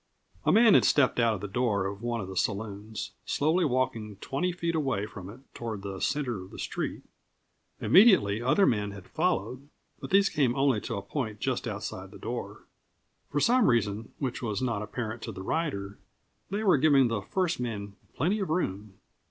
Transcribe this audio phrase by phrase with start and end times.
[0.45, 4.15] A man had stepped out of the door of one of the saloons, slowly walking
[4.15, 7.03] twenty feet away from it toward the center of the street.
[7.79, 9.69] Immediately other men had followed.
[9.99, 12.65] But these came only to a point just outside the door.
[13.29, 15.99] For some reason which was not apparent to the rider,
[16.49, 18.95] they were giving the first man plenty of room.